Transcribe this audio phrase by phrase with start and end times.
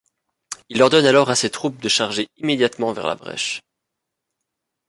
[0.69, 3.61] Il ordonne alors à ses troupes de charger immédiatement vers la brèche.